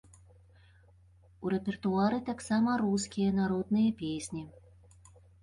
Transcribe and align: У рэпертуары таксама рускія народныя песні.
У 1.47 1.51
рэпертуары 1.55 2.17
таксама 2.31 2.71
рускія 2.83 3.29
народныя 3.41 3.95
песні. 4.01 4.43